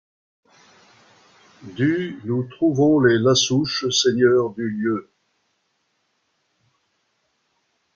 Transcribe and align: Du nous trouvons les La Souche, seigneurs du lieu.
Du 1.61 2.19
nous 2.23 2.47
trouvons 2.49 2.99
les 3.01 3.19
La 3.19 3.35
Souche, 3.35 3.87
seigneurs 3.91 4.49
du 4.49 4.67
lieu. 4.67 5.11